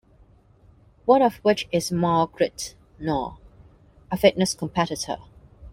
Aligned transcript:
One 1.05 1.21
of 1.21 1.35
which 1.43 1.67
is 1.71 1.91
Margret 1.91 2.73
Gnarr, 2.99 3.37
a 4.09 4.17
fitness 4.17 4.55
competitor. 4.55 5.17